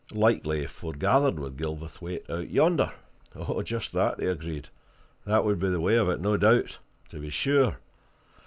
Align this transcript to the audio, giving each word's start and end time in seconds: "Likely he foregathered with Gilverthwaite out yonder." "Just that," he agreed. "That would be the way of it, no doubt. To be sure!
"Likely 0.15 0.61
he 0.61 0.65
foregathered 0.65 1.37
with 1.39 1.57
Gilverthwaite 1.59 2.27
out 2.27 2.49
yonder." 2.49 2.91
"Just 3.63 3.91
that," 3.93 4.19
he 4.19 4.25
agreed. 4.25 4.69
"That 5.27 5.45
would 5.45 5.59
be 5.59 5.69
the 5.69 5.79
way 5.79 5.93
of 5.95 6.09
it, 6.09 6.19
no 6.19 6.37
doubt. 6.37 6.79
To 7.09 7.19
be 7.19 7.29
sure! 7.29 7.77